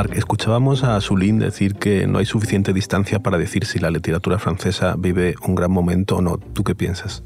Marc, 0.00 0.16
escuchábamos 0.16 0.82
a 0.82 0.98
Sulín 1.02 1.38
decir 1.38 1.74
que 1.74 2.06
no 2.06 2.20
hay 2.20 2.24
suficiente 2.24 2.72
distancia 2.72 3.18
para 3.18 3.36
decir 3.36 3.66
si 3.66 3.78
la 3.78 3.90
literatura 3.90 4.38
francesa 4.38 4.94
vive 4.96 5.34
un 5.46 5.54
gran 5.54 5.70
momento 5.70 6.16
o 6.16 6.22
no. 6.22 6.38
¿Tú 6.38 6.64
qué 6.64 6.74
piensas? 6.74 7.22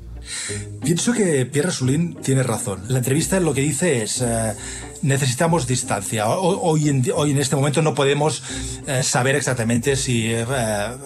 Pienso 0.83 1.13
que 1.13 1.47
Pierre 1.47 1.71
Sulín 1.71 2.17
tiene 2.17 2.43
razón. 2.43 2.81
La 2.89 2.99
entrevista 2.99 3.39
lo 3.39 3.55
que 3.55 3.61
dice 3.61 4.03
es 4.03 4.21
eh, 4.23 4.55
necesitamos 5.05 5.67
distancia. 5.67 6.29
Hoy 6.29 6.89
en, 6.89 7.05
hoy 7.15 7.31
en, 7.31 7.39
este 7.39 7.57
momento 7.57 7.83
no 7.83 7.95
podemos 7.95 8.43
eh, 8.87 9.03
saber 9.03 9.37
exactamente 9.37 9.97
si 9.97 10.33
eh, 10.33 10.47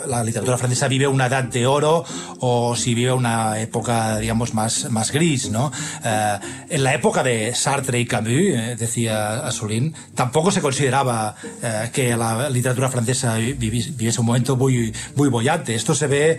la 0.07 0.25
literatura 0.25 0.57
francesa 0.57 0.89
vive 0.89 1.07
una 1.07 1.27
edad 1.27 1.45
de 1.45 1.67
oro 1.67 2.05
o 2.41 2.77
si 2.77 2.95
vive 2.95 3.13
una 3.13 3.61
época, 3.61 4.19
digamos, 4.19 4.55
más, 4.55 4.91
más 4.91 5.13
gris, 5.13 5.51
¿no? 5.51 5.73
Eh, 6.05 6.39
en 6.71 6.85
la 6.85 6.95
época 6.95 7.23
de 7.23 7.55
Sartre 7.55 7.99
y 8.01 8.07
Camus, 8.07 8.29
eh, 8.29 8.77
decía 8.79 9.41
Assolin, 9.41 9.95
tampoco 10.15 10.51
se 10.51 10.61
consideraba 10.61 11.35
eh, 11.63 11.91
que 11.93 12.17
la 12.17 12.49
literatura 12.51 12.89
francesa 12.89 13.37
viviese 13.37 14.21
un 14.21 14.27
momento 14.27 14.57
muy, 14.57 14.93
muy 15.17 15.29
bollante. 15.29 15.75
Esto 15.75 15.95
se 15.95 16.07
ve 16.07 16.39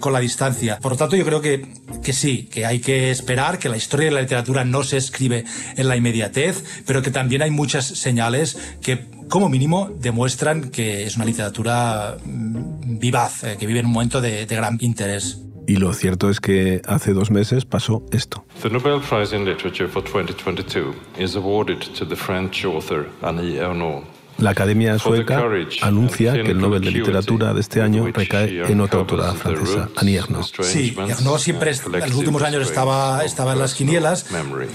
con 0.00 0.12
la 0.12 0.20
distancia. 0.20 0.78
Por 0.78 0.92
lo 0.92 0.98
tanto, 0.98 1.16
yo 1.16 1.24
creo 1.24 1.40
que, 1.40 1.66
que 2.02 2.12
sí, 2.12 2.48
que 2.50 2.66
hay 2.66 2.80
que 2.80 3.10
esperar, 3.10 3.58
que 3.58 3.68
la 3.68 3.76
historia 3.76 4.06
de 4.06 4.12
la 4.12 4.20
literatura 4.20 4.64
no 4.64 4.82
se 4.82 4.96
escribe 4.96 5.44
en 5.76 5.88
la 5.88 5.96
inmediatez, 5.96 6.64
pero 6.86 6.99
que 7.02 7.10
también 7.10 7.42
hay 7.42 7.50
muchas 7.50 7.86
señales 7.86 8.56
que 8.82 9.06
como 9.28 9.48
mínimo 9.48 9.90
demuestran 9.98 10.70
que 10.70 11.04
es 11.04 11.16
una 11.16 11.24
literatura 11.24 12.16
vivaz, 12.24 13.44
eh, 13.44 13.56
que 13.58 13.66
vive 13.66 13.80
en 13.80 13.86
un 13.86 13.92
momento 13.92 14.20
de, 14.20 14.46
de 14.46 14.56
gran 14.56 14.78
interés. 14.80 15.38
Y 15.66 15.76
lo 15.76 15.92
cierto 15.92 16.30
es 16.30 16.40
que 16.40 16.82
hace 16.86 17.12
dos 17.12 17.30
meses 17.30 17.64
pasó 17.64 18.04
esto. 18.10 18.44
The 18.62 18.70
Nobel 18.70 19.00
Prize 19.00 19.36
in 19.36 19.44
Literature 19.44 19.88
for 19.88 20.02
2022 20.02 20.94
is 21.18 21.36
awarded 21.36 21.78
to 21.96 22.04
the 22.04 22.16
French 22.16 22.64
author 22.64 23.06
Annie 23.22 23.56
Ernaux. 23.56 24.04
La 24.40 24.50
Academia 24.50 24.98
Sueca 24.98 25.42
anuncia 25.82 26.32
que 26.32 26.50
el 26.50 26.58
Nobel 26.58 26.82
de 26.82 26.90
Literatura 26.90 27.52
de 27.52 27.60
este 27.60 27.82
año 27.82 28.06
recae 28.12 28.70
en 28.70 28.80
otra 28.80 29.00
autora 29.00 29.32
francesa, 29.34 29.88
Annie 29.96 30.16
Ernaux. 30.16 30.52
Sí, 30.62 30.96
Ernaux 31.08 31.42
siempre 31.42 31.70
en 31.70 32.10
los 32.10 32.14
últimos 32.14 32.42
años 32.42 32.66
estaba, 32.66 33.24
estaba 33.24 33.52
en 33.52 33.58
las 33.58 33.74
quinielas. 33.74 34.26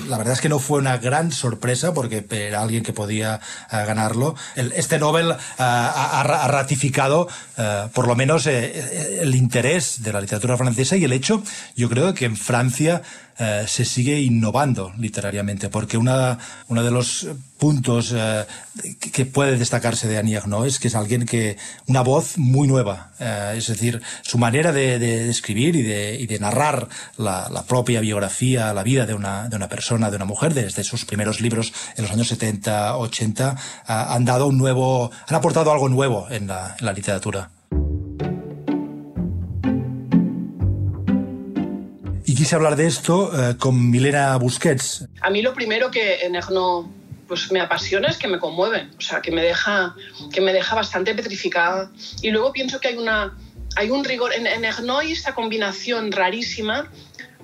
La 0.08 0.18
verdad 0.18 0.34
es 0.34 0.42
que 0.42 0.50
no 0.50 0.60
fue 0.60 0.80
una 0.80 0.98
gran 0.98 1.32
sorpresa 1.32 1.94
porque 1.94 2.26
era 2.30 2.62
alguien 2.62 2.84
que 2.84 2.94
podía 2.94 3.40
uh, 3.72 3.76
ganarlo. 3.88 4.36
El, 4.56 4.72
este 4.74 5.00
Nobel 5.00 5.30
uh, 5.30 5.36
ha, 5.58 6.22
ha, 6.22 6.48
ratificado 6.48 7.28
uh, 7.58 7.90
por 7.90 8.08
lo 8.08 8.16
menos 8.16 8.48
eh, 8.48 9.22
el 9.22 9.36
interés 9.36 10.04
de 10.04 10.14
la 10.14 10.22
literatura 10.22 10.58
francesa 10.58 10.96
y 10.98 11.04
el 11.04 11.14
hecho, 11.14 11.42
yo 11.76 11.90
creo 11.90 12.14
que 12.14 12.26
en 12.26 12.38
Francia 12.38 13.02
eh, 13.38 13.66
se 13.68 13.84
sigue 13.84 14.22
innovando 14.22 14.94
literariamente, 14.98 15.70
porque 15.70 15.98
una, 15.98 16.40
uno 16.70 16.84
de 16.84 16.92
los 16.92 17.28
puntos 17.58 18.14
eh, 18.16 18.46
que 19.12 19.26
puede 19.26 19.58
destacarse 19.58 20.08
de 20.08 20.18
Annie 20.18 20.36
Ernaux 20.36 20.66
es 20.68 20.80
que 20.80 20.88
es 20.88 20.96
alguien 20.96 21.26
que, 21.26 21.58
una 21.88 22.02
voz 22.02 22.38
muy 22.38 22.68
nueva, 22.68 23.12
eh, 23.20 23.56
es 23.58 23.68
decir, 23.68 24.02
su 24.22 24.38
manera 24.38 24.72
de, 24.72 25.00
de 25.00 25.30
escribir 25.30 25.76
y 25.76 25.82
de, 25.82 26.16
y 26.16 26.28
de 26.28 26.40
narrar 26.40 26.88
la, 27.18 27.50
la, 27.52 27.64
propia 27.64 28.00
biografía, 28.00 28.74
la 28.74 28.84
vida 28.84 29.06
de 29.06 29.14
una, 29.14 29.50
de 29.50 29.56
una 29.58 29.68
persona, 29.68 30.10
de 30.10 30.16
una 30.16 30.26
mujer, 30.26 30.54
desde 30.54 30.86
sus 30.86 31.04
primeros 31.04 31.42
libros 31.42 31.74
en 31.98 32.04
los 32.04 32.12
años 32.14 32.28
70, 32.30 32.98
80, 32.98 33.58
han 33.86 34.26
dado 34.26 34.48
un 34.48 34.58
nuevo, 34.58 35.12
han 35.28 35.36
aportado 35.36 35.72
algo 35.74 35.90
nuevo 35.90 36.28
en 36.30 36.48
la, 36.48 36.76
en 36.80 36.86
la 36.86 36.94
literatura. 36.94 37.50
Y 42.26 42.36
quise 42.36 42.56
hablar 42.56 42.76
de 42.76 42.88
esto 42.88 43.32
eh, 43.34 43.56
con 43.58 43.90
Milena 43.92 44.36
Busquets. 44.38 45.08
A 45.22 45.30
mí 45.30 45.42
lo 45.42 45.54
primero 45.54 45.92
que 45.92 46.22
en 46.22 46.36
Ernaux 46.36 46.90
pues 47.28 47.52
me 47.52 47.60
apasiona 47.60 48.10
es 48.10 48.18
que 48.18 48.28
me 48.28 48.40
conmueven, 48.40 48.92
o 48.98 49.02
sea, 49.02 49.22
que 49.22 49.32
me 49.32 49.42
deja, 49.42 49.96
que 50.32 50.42
me 50.42 50.54
deja 50.54 50.76
bastante 50.76 51.14
petrificada. 51.16 51.92
Y 52.22 52.30
luego 52.30 52.52
pienso 52.52 52.80
que 52.80 52.90
hay, 52.90 52.98
una, 52.98 53.36
hay 53.76 53.90
un 53.90 54.04
rigor, 54.04 54.34
en, 54.34 54.46
en 54.46 54.66
Ernaux 54.66 55.02
hay 55.02 55.12
esta 55.12 55.34
combinación 55.34 56.12
rarísima 56.12 56.92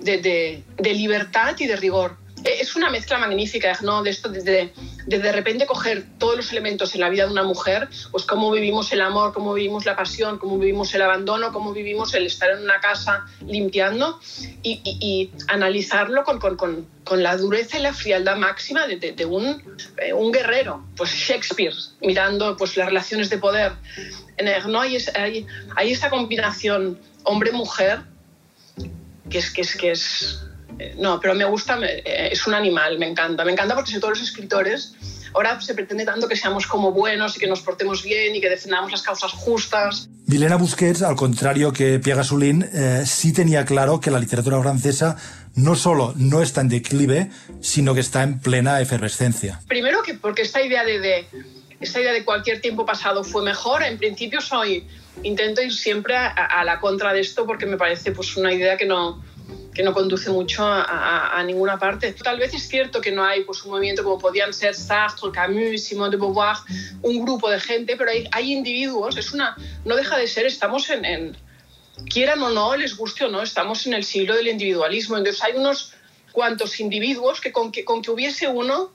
de, 0.00 0.18
de, 0.18 0.64
de 0.78 0.94
libertad 0.94 1.56
y 1.58 1.66
de 1.66 1.76
rigor 1.76 2.16
es 2.44 2.74
una 2.76 2.90
mezcla 2.90 3.18
magnífica, 3.18 3.78
¿no? 3.82 4.02
De 4.02 4.10
esto, 4.10 4.28
de, 4.28 4.42
de, 4.42 4.72
de, 5.06 5.32
repente 5.32 5.66
coger 5.66 6.04
todos 6.18 6.36
los 6.36 6.52
elementos 6.52 6.94
en 6.94 7.00
la 7.00 7.08
vida 7.08 7.26
de 7.26 7.32
una 7.32 7.42
mujer, 7.42 7.88
pues 8.10 8.24
cómo 8.24 8.50
vivimos 8.50 8.92
el 8.92 9.00
amor, 9.00 9.32
cómo 9.32 9.54
vivimos 9.54 9.84
la 9.84 9.96
pasión, 9.96 10.38
cómo 10.38 10.58
vivimos 10.58 10.94
el 10.94 11.02
abandono, 11.02 11.52
cómo 11.52 11.72
vivimos 11.72 12.14
el 12.14 12.26
estar 12.26 12.50
en 12.50 12.62
una 12.62 12.80
casa 12.80 13.26
limpiando 13.46 14.20
y, 14.62 15.30
analizarlo 15.48 16.24
con, 16.24 16.38
con, 16.38 16.56
con, 16.56 16.86
con, 17.04 17.22
la 17.22 17.36
dureza 17.36 17.78
y 17.78 17.82
la 17.82 17.92
frialdad 17.92 18.36
máxima 18.36 18.86
de, 18.86 18.96
de 18.96 19.24
un, 19.26 19.62
eh, 19.98 20.12
un, 20.12 20.32
guerrero, 20.32 20.84
pues 20.96 21.10
Shakespeare, 21.10 21.74
mirando 22.00 22.56
pues 22.56 22.76
las 22.76 22.86
relaciones 22.86 23.30
de 23.30 23.38
poder. 23.38 23.72
¿no? 24.68 24.80
hay, 24.80 24.96
hay, 25.14 25.46
hay 25.76 25.92
esta 25.92 26.10
combinación 26.10 26.98
hombre-mujer 27.24 28.00
que 29.30 29.38
es, 29.38 29.50
que 29.50 29.62
es, 29.62 29.76
que 29.76 29.90
es 29.92 30.44
no, 30.98 31.20
pero 31.20 31.34
me 31.34 31.44
gusta, 31.44 31.78
es 31.84 32.46
un 32.46 32.54
animal, 32.54 32.98
me 32.98 33.08
encanta. 33.08 33.44
Me 33.44 33.52
encanta 33.52 33.74
porque 33.74 33.90
sobre 33.90 34.00
todo 34.00 34.10
los 34.10 34.22
escritores, 34.22 34.94
ahora 35.34 35.60
se 35.60 35.74
pretende 35.74 36.04
tanto 36.04 36.28
que 36.28 36.36
seamos 36.36 36.66
como 36.66 36.92
buenos 36.92 37.36
y 37.36 37.40
que 37.40 37.46
nos 37.46 37.60
portemos 37.60 38.02
bien 38.02 38.34
y 38.34 38.40
que 38.40 38.48
defendamos 38.48 38.90
las 38.90 39.02
causas 39.02 39.32
justas. 39.32 40.08
Milena 40.26 40.56
Busquets, 40.56 41.02
al 41.02 41.16
contrario 41.16 41.72
que 41.72 41.98
Pierre 41.98 42.18
Gasolin, 42.18 42.68
eh, 42.72 43.02
sí 43.06 43.32
tenía 43.32 43.64
claro 43.64 44.00
que 44.00 44.10
la 44.10 44.18
literatura 44.18 44.60
francesa 44.60 45.16
no 45.54 45.74
solo 45.74 46.14
no 46.16 46.42
está 46.42 46.62
en 46.62 46.68
declive, 46.68 47.30
sino 47.60 47.94
que 47.94 48.00
está 48.00 48.22
en 48.22 48.38
plena 48.40 48.80
efervescencia. 48.80 49.60
Primero 49.68 50.02
que 50.02 50.14
porque 50.14 50.42
esta 50.42 50.62
idea 50.62 50.84
de, 50.84 50.98
de 51.00 51.26
esta 51.80 52.00
idea 52.00 52.12
de 52.12 52.24
cualquier 52.24 52.60
tiempo 52.60 52.86
pasado 52.86 53.24
fue 53.24 53.42
mejor, 53.42 53.82
en 53.82 53.98
principio 53.98 54.40
soy 54.40 54.86
intento 55.22 55.60
ir 55.60 55.72
siempre 55.72 56.16
a, 56.16 56.28
a 56.28 56.64
la 56.64 56.80
contra 56.80 57.12
de 57.12 57.20
esto 57.20 57.44
porque 57.44 57.66
me 57.66 57.76
parece 57.76 58.12
pues 58.12 58.36
una 58.36 58.52
idea 58.52 58.76
que 58.76 58.86
no 58.86 59.22
que 59.74 59.82
no 59.82 59.92
conduce 59.92 60.30
mucho 60.30 60.64
a, 60.66 61.42
ninguna 61.46 61.78
parte. 61.78 62.12
Tal 62.12 62.38
vez 62.38 62.52
es 62.54 62.68
cierto 62.68 63.00
que 63.00 63.10
no 63.10 63.24
hay 63.24 63.42
pues, 63.44 63.62
un 63.64 63.70
movimiento 63.70 64.04
como 64.04 64.18
podían 64.18 64.52
ser 64.52 64.74
Sartre, 64.74 65.30
Camus, 65.32 65.82
Simone 65.82 66.10
de 66.10 66.16
Beauvoir, 66.18 66.56
un 67.02 67.24
grupo 67.24 67.50
de 67.50 67.58
gente, 67.58 67.96
pero 67.96 68.10
hay, 68.10 68.52
individuos, 68.52 69.16
es 69.16 69.32
una, 69.32 69.56
no 69.84 69.96
deja 69.96 70.18
de 70.18 70.28
ser, 70.28 70.46
estamos 70.46 70.90
en, 70.90 71.04
en, 71.04 71.36
quieran 72.10 72.42
o 72.42 72.50
no, 72.50 72.76
les 72.76 72.96
guste 72.96 73.24
o 73.24 73.28
no, 73.28 73.42
estamos 73.42 73.86
en 73.86 73.94
el 73.94 74.04
siglo 74.04 74.36
del 74.36 74.48
individualismo. 74.48 75.16
Entonces 75.16 75.42
hay 75.42 75.54
unos 75.54 75.94
cuantos 76.32 76.78
individuos 76.80 77.40
que, 77.40 77.52
con 77.52 77.72
que 77.72 78.10
hubiese 78.10 78.48
uno, 78.48 78.92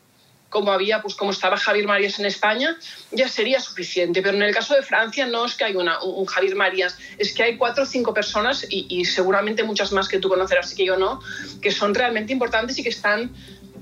como 0.50 0.72
había, 0.72 1.02
pues 1.02 1.16
como 1.16 1.32
estaba 1.32 1.58
Javier 1.58 1.88
Marías 1.88 2.20
en 2.20 2.26
España, 2.26 2.78
ya 3.12 3.28
sería 3.28 3.60
suficiente. 3.60 4.22
Pero 4.22 4.38
en 4.38 4.44
el 4.44 4.54
caso 4.54 4.76
de 4.76 4.82
Francia 4.82 5.26
no 5.26 5.46
es 5.46 5.56
que 5.56 5.66
hay 5.66 5.76
una, 5.76 6.02
un 6.02 6.26
Javier 6.26 6.56
Marías, 6.56 6.98
es 7.18 7.34
que 7.34 7.44
hay 7.44 7.58
cuatro 7.58 7.84
o 7.84 7.86
cinco 7.86 8.14
personas 8.14 8.66
y, 8.70 8.86
y 8.90 9.06
seguramente 9.06 9.64
muchas 9.64 9.92
más 9.92 10.08
que 10.08 10.20
tú 10.20 10.30
conocerás 10.30 10.72
y 10.74 10.76
que 10.76 10.86
yo 10.86 10.98
no, 10.98 11.20
que 11.62 11.72
son 11.72 11.94
realmente 11.94 12.32
importantes 12.32 12.78
y 12.80 12.84
que 12.84 12.90
están 12.90 13.32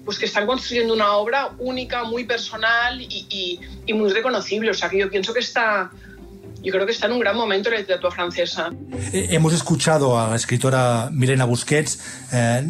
pues 0.05 0.19
que 0.19 0.25
están 0.25 0.45
construyendo 0.45 0.93
una 0.93 1.13
obra 1.13 1.49
única, 1.57 2.03
muy 2.03 2.25
personal 2.25 3.01
y, 3.01 3.25
y, 3.27 3.59
y, 3.87 3.93
muy 3.93 4.11
reconocible. 4.11 4.69
O 4.69 4.73
sea 4.75 4.87
que 4.87 4.99
yo 4.99 5.09
pienso 5.09 5.33
que 5.33 5.39
está, 5.39 5.89
yo 6.61 6.71
creo 6.71 6.85
que 6.85 6.91
está 6.91 7.07
en 7.07 7.13
un 7.13 7.19
gran 7.19 7.35
momento 7.35 7.69
en 7.69 7.73
la 7.73 7.79
literatura 7.81 8.13
francesa. 8.13 8.71
Eh, 9.11 9.29
hemos 9.31 9.53
escuchado 9.53 10.19
a 10.19 10.29
la 10.29 10.35
escritora 10.35 11.09
Milena 11.11 11.45
Busquets 11.45 11.99
eh, 12.31 12.63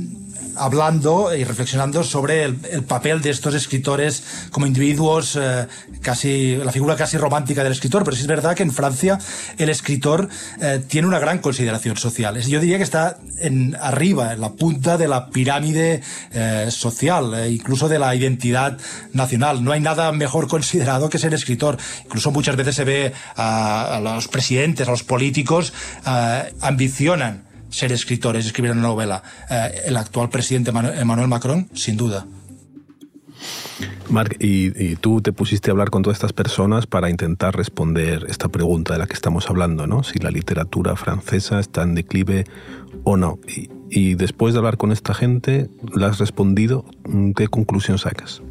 hablando 0.57 1.35
y 1.35 1.43
reflexionando 1.43 2.03
sobre 2.03 2.43
el, 2.43 2.57
el, 2.71 2.83
papel 2.83 3.21
de 3.21 3.29
estos 3.29 3.53
escritores 3.55 4.23
como 4.51 4.65
individuos, 4.65 5.37
eh, 5.39 5.67
casi 6.01 6.55
la 6.57 6.71
figura 6.71 6.95
casi 6.95 7.17
romántica 7.17 7.63
del 7.63 7.71
escritor, 7.71 8.03
pero 8.03 8.15
sí 8.15 8.21
es 8.21 8.27
verdad 8.27 8.55
que 8.55 8.63
en 8.63 8.71
Francia 8.71 9.19
el 9.57 9.69
escritor 9.69 10.29
eh, 10.61 10.81
tiene 10.87 11.07
una 11.07 11.19
gran 11.19 11.39
consideración 11.39 11.97
social. 11.97 12.39
Yo 12.41 12.59
diría 12.59 12.77
que 12.77 12.83
está 12.83 13.17
en, 13.39 13.75
arriba, 13.79 14.33
en 14.33 14.41
la 14.41 14.49
punta 14.53 14.97
de 14.97 15.07
la 15.07 15.29
pirámide 15.29 16.01
eh, 16.33 16.67
social, 16.69 17.49
incluso 17.49 17.87
de 17.87 17.99
la 17.99 18.15
identidad 18.15 18.77
nacional. 19.13 19.63
No 19.63 19.71
hay 19.71 19.79
nada 19.79 20.11
mejor 20.11 20.47
considerado 20.55 21.09
que 21.09 21.17
ser 21.17 21.33
escritor. 21.33 21.77
Incluso 22.05 22.31
muchas 22.31 22.55
veces 22.55 22.75
se 22.75 22.83
ve 22.83 23.13
a, 23.35 23.97
a 23.97 23.99
los 23.99 24.27
presidentes, 24.27 24.87
a 24.87 24.91
los 24.91 25.03
políticos, 25.03 25.73
ambicionan 26.61 27.44
ser 27.75 27.91
escritores, 27.91 28.45
escribir 28.45 28.71
una 28.71 28.81
novela. 28.81 29.21
Eh, 29.49 29.81
el 29.87 29.97
actual 29.97 30.29
presidente 30.29 30.71
Emmanuel 30.71 31.27
Macron, 31.27 31.69
sin 31.73 31.97
duda. 31.97 32.25
Marc, 34.09 34.37
y, 34.39 34.95
tú 34.95 35.21
te 35.21 35.33
pusiste 35.33 35.69
a 35.69 35.73
hablar 35.73 35.89
con 35.89 36.01
todas 36.01 36.15
estas 36.15 36.31
personas 36.31 36.87
para 36.87 37.09
intentar 37.09 37.53
responder 37.53 38.25
esta 38.29 38.47
pregunta 38.47 38.93
de 38.93 38.99
la 38.99 39.07
que 39.07 39.13
estamos 39.13 39.49
hablando, 39.49 39.87
¿no? 39.87 40.03
Si 40.03 40.19
la 40.19 40.31
literatura 40.31 40.95
francesa 40.95 41.59
está 41.59 41.83
en 41.83 41.95
declive 41.95 42.45
o 43.03 43.17
no. 43.17 43.39
Y, 43.45 43.69
y 43.89 44.15
después 44.15 44.53
de 44.53 44.59
hablar 44.59 44.77
con 44.77 44.93
esta 44.93 45.13
gente, 45.13 45.69
¿la 45.93 46.07
has 46.07 46.19
respondido? 46.19 46.85
¿Qué 47.35 47.49
conclusión 47.49 47.97
sacas? 47.97 48.41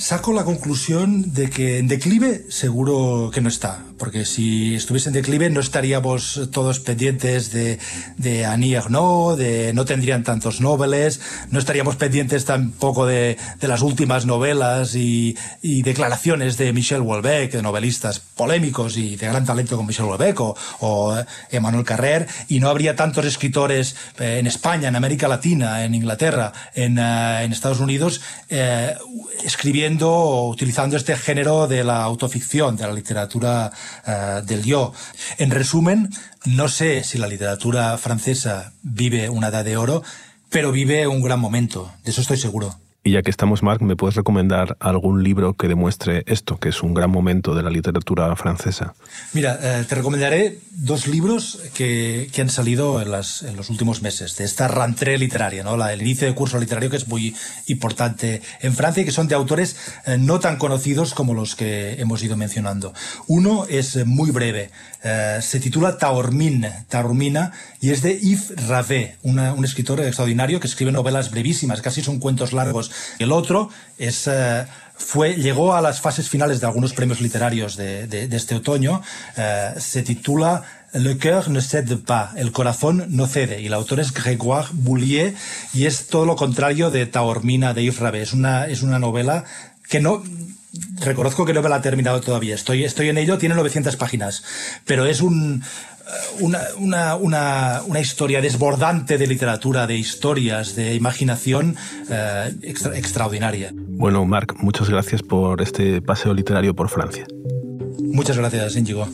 Saco 0.00 0.32
la 0.32 0.44
conclusión 0.44 1.34
de 1.34 1.50
que 1.50 1.76
en 1.76 1.86
declive 1.86 2.46
seguro 2.48 3.30
que 3.34 3.42
no 3.42 3.50
está, 3.50 3.80
porque 3.98 4.24
si 4.24 4.74
estuviese 4.74 5.10
en 5.10 5.12
declive 5.12 5.50
no 5.50 5.60
estaríamos 5.60 6.48
todos 6.50 6.80
pendientes 6.80 7.52
de, 7.52 7.78
de 8.16 8.46
Annie 8.46 8.76
Ernaux, 8.76 9.36
de 9.36 9.74
no 9.74 9.84
tendrían 9.84 10.24
tantos 10.24 10.62
noveles, 10.62 11.20
no 11.50 11.58
estaríamos 11.58 11.96
pendientes 11.96 12.46
tampoco 12.46 13.04
de, 13.04 13.36
de 13.60 13.68
las 13.68 13.82
últimas 13.82 14.24
novelas 14.24 14.94
y, 14.94 15.36
y, 15.60 15.82
declaraciones 15.82 16.56
de 16.56 16.72
Michel 16.72 17.02
Houellebecq, 17.02 17.52
de 17.52 17.62
novelistas 17.62 18.20
polémicos 18.20 18.96
y 18.96 19.16
de 19.16 19.26
gran 19.26 19.44
talento 19.44 19.76
como 19.76 19.88
Michel 19.88 20.06
Houellebecq 20.06 20.40
o, 20.40 20.56
o 20.80 21.14
Emmanuel 21.50 21.84
Carrer, 21.84 22.26
y 22.48 22.58
no 22.58 22.70
habría 22.70 22.96
tantos 22.96 23.26
escritores 23.26 23.96
en 24.18 24.46
España, 24.46 24.88
en 24.88 24.96
América 24.96 25.28
Latina, 25.28 25.84
en 25.84 25.94
Inglaterra, 25.94 26.54
en, 26.74 26.98
uh, 26.98 27.42
en 27.42 27.52
Estados 27.52 27.80
Unidos, 27.80 28.22
eh, 28.48 28.94
escribiendo 29.44 29.89
utilizando 29.98 30.96
este 30.96 31.16
género 31.16 31.66
de 31.66 31.84
la 31.84 32.02
autoficción, 32.02 32.76
de 32.76 32.86
la 32.86 32.92
literatura 32.92 33.72
uh, 34.06 34.44
del 34.44 34.62
yo. 34.64 34.92
En 35.38 35.50
resumen, 35.50 36.10
no 36.44 36.68
sé 36.68 37.04
si 37.04 37.18
la 37.18 37.26
literatura 37.26 37.96
francesa 37.98 38.72
vive 38.82 39.28
una 39.28 39.48
edad 39.48 39.64
de 39.64 39.76
oro, 39.76 40.02
pero 40.50 40.72
vive 40.72 41.06
un 41.06 41.22
gran 41.22 41.40
momento, 41.40 41.92
de 42.04 42.10
eso 42.10 42.20
estoy 42.20 42.36
seguro. 42.36 42.76
Y 43.02 43.12
ya 43.12 43.22
que 43.22 43.30
estamos, 43.30 43.62
Marc, 43.62 43.80
¿me 43.80 43.96
puedes 43.96 44.14
recomendar 44.14 44.76
algún 44.78 45.22
libro 45.22 45.54
que 45.54 45.68
demuestre 45.68 46.22
esto, 46.26 46.58
que 46.58 46.68
es 46.68 46.82
un 46.82 46.92
gran 46.92 47.10
momento 47.10 47.54
de 47.54 47.62
la 47.62 47.70
literatura 47.70 48.36
francesa? 48.36 48.92
Mira, 49.32 49.58
eh, 49.62 49.86
te 49.88 49.94
recomendaré 49.94 50.58
dos 50.70 51.06
libros 51.06 51.62
que, 51.72 52.28
que 52.30 52.42
han 52.42 52.50
salido 52.50 53.00
en, 53.00 53.10
las, 53.10 53.42
en, 53.42 53.56
los 53.56 53.70
últimos 53.70 54.02
meses, 54.02 54.36
de 54.36 54.44
esta 54.44 54.68
rentrée 54.68 55.16
literaria, 55.16 55.64
¿no? 55.64 55.78
La, 55.78 55.94
el 55.94 56.02
inicio 56.02 56.26
de 56.26 56.34
curso 56.34 56.60
literario 56.60 56.90
que 56.90 56.98
es 56.98 57.08
muy 57.08 57.34
importante 57.68 58.42
en 58.60 58.74
Francia 58.74 59.02
y 59.02 59.06
que 59.06 59.12
son 59.12 59.28
de 59.28 59.34
autores 59.34 59.76
eh, 60.04 60.18
no 60.18 60.38
tan 60.38 60.58
conocidos 60.58 61.14
como 61.14 61.32
los 61.32 61.56
que 61.56 61.94
hemos 62.02 62.22
ido 62.22 62.36
mencionando. 62.36 62.92
Uno 63.26 63.64
es 63.70 64.04
muy 64.04 64.30
breve, 64.30 64.72
eh, 65.02 65.38
se 65.42 65.60
titula 65.60 65.98
Taormina, 65.98 67.52
y 67.80 67.90
es 67.90 68.02
de 68.02 68.18
Yves 68.18 68.52
una, 69.22 69.52
un 69.54 69.64
escritor 69.64 70.00
extraordinario 70.00 70.60
que 70.60 70.66
escribe 70.66 70.92
novelas 70.92 71.30
brevísimas, 71.30 71.80
casi 71.80 72.02
son 72.02 72.18
cuentos 72.18 72.52
largos. 72.52 72.90
El 73.18 73.32
otro. 73.32 73.70
Eh, 73.98 74.10
fue, 75.00 75.34
llegó 75.36 75.74
a 75.74 75.80
las 75.80 76.00
fases 76.00 76.28
finales 76.28 76.60
de 76.60 76.66
algunos 76.66 76.92
premios 76.92 77.22
literarios 77.22 77.74
de, 77.76 78.28
este 78.30 78.54
otoño. 78.54 79.02
Eh, 79.36 79.74
se 79.78 80.02
titula 80.02 80.62
Le 80.92 81.16
cœur 81.16 81.48
ne 81.48 81.60
cède 81.60 81.96
pas, 82.02 82.34
el 82.34 82.50
corazón 82.50 83.06
no 83.10 83.28
cede, 83.28 83.60
y 83.60 83.66
el 83.66 83.74
autor 83.74 84.00
es 84.00 84.12
Grégoire 84.12 84.68
Boulier, 84.72 85.34
y 85.72 85.86
es 85.86 86.08
todo 86.08 86.26
lo 86.26 86.34
contrario 86.34 86.90
de 86.90 87.06
Taormina 87.06 87.72
de 87.74 87.84
Yves 87.84 88.00
Rabé. 88.00 88.22
Es 88.22 88.32
una, 88.32 88.66
es 88.66 88.82
una 88.82 88.98
novela 88.98 89.44
que 89.88 90.00
no, 90.00 90.22
reconozco 91.00 91.44
que 91.44 91.52
no 91.52 91.62
me 91.62 91.68
la 91.68 91.78
he 91.78 91.80
terminado 91.80 92.20
todavía. 92.20 92.54
Estoy, 92.54 92.84
estoy 92.84 93.08
en 93.08 93.18
ello, 93.18 93.38
tiene 93.38 93.54
900 93.54 93.96
páginas, 93.96 94.44
pero 94.84 95.06
es 95.06 95.20
un, 95.20 95.62
una, 96.40 96.60
una, 96.78 97.16
una, 97.16 97.82
una, 97.86 98.00
historia 98.00 98.40
desbordante 98.40 99.18
de 99.18 99.26
literatura, 99.26 99.86
de 99.86 99.96
historias, 99.96 100.74
de 100.76 100.94
imaginación 100.94 101.76
eh, 102.08 102.54
extra, 102.62 102.96
extraordinaria. 102.96 103.72
Bueno, 103.74 104.24
Marc, 104.24 104.54
muchas 104.58 104.88
gracias 104.88 105.22
por 105.22 105.60
este 105.62 106.02
paseo 106.02 106.34
literario 106.34 106.74
por 106.74 106.88
Francia. 106.88 107.26
Muchas 108.02 108.36
gracias, 108.36 108.76
Íñigo. 108.76 109.06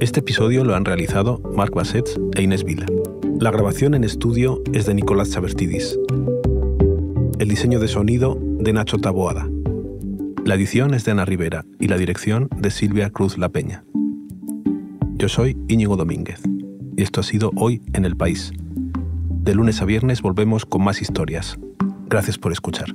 Este 0.00 0.20
episodio 0.20 0.62
lo 0.62 0.74
han 0.74 0.84
realizado 0.84 1.40
Marc 1.54 1.74
Bassets 1.74 2.16
e 2.36 2.42
Inés 2.42 2.64
Vila. 2.64 2.86
La 3.40 3.50
grabación 3.50 3.94
en 3.94 4.04
estudio 4.04 4.62
es 4.72 4.86
de 4.86 4.94
Nicolás 4.94 5.30
Chabertidis. 5.30 5.98
El 7.38 7.48
diseño 7.48 7.78
de 7.80 7.86
sonido 7.86 8.38
de 8.40 8.72
Nacho 8.72 8.96
Taboada. 8.96 9.46
La 10.46 10.54
edición 10.54 10.94
es 10.94 11.04
de 11.04 11.12
Ana 11.12 11.26
Rivera 11.26 11.66
y 11.78 11.88
la 11.88 11.98
dirección 11.98 12.48
de 12.56 12.70
Silvia 12.70 13.10
Cruz 13.10 13.36
La 13.36 13.50
Peña. 13.50 13.84
Yo 15.16 15.28
soy 15.28 15.54
Íñigo 15.68 15.96
Domínguez 15.96 16.40
y 16.96 17.02
esto 17.02 17.20
ha 17.20 17.24
sido 17.24 17.50
Hoy 17.56 17.82
en 17.92 18.06
el 18.06 18.16
País. 18.16 18.52
De 19.28 19.54
lunes 19.54 19.82
a 19.82 19.84
viernes 19.84 20.22
volvemos 20.22 20.64
con 20.64 20.82
más 20.82 21.02
historias. 21.02 21.58
Gracias 22.08 22.38
por 22.38 22.52
escuchar. 22.52 22.86